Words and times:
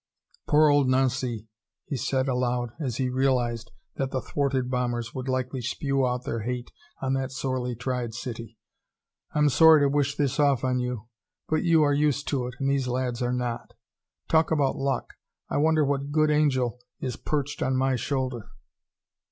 "Poor 0.47 0.67
old 0.67 0.89
Nancy!" 0.89 1.47
he 1.85 1.95
said 1.95 2.27
aloud 2.27 2.71
as 2.79 2.95
he 2.97 3.07
realized 3.07 3.69
that 3.97 4.09
the 4.09 4.19
thwarted 4.19 4.67
bombers 4.67 5.13
would 5.13 5.27
likely 5.27 5.61
spew 5.61 6.07
out 6.07 6.23
their 6.25 6.39
hate 6.39 6.71
on 7.03 7.13
that 7.13 7.31
sorely 7.31 7.75
tried 7.75 8.15
city. 8.15 8.57
"I'm 9.35 9.47
sorry 9.47 9.81
to 9.81 9.89
wish 9.89 10.15
this 10.17 10.39
off 10.39 10.63
on 10.63 10.79
you, 10.79 11.07
but 11.49 11.63
you 11.63 11.83
are 11.83 11.93
used 11.93 12.27
to 12.29 12.47
it 12.47 12.55
and 12.59 12.67
these 12.71 12.87
lads 12.87 13.21
are 13.21 13.31
not. 13.31 13.75
Talk 14.27 14.49
about 14.49 14.75
luck! 14.75 15.13
I 15.51 15.57
wonder 15.57 15.85
what 15.85 16.11
good 16.11 16.31
angel 16.31 16.79
is 16.99 17.15
perched 17.15 17.61
on 17.61 17.77
my 17.77 17.95
shoulder." 17.95 18.49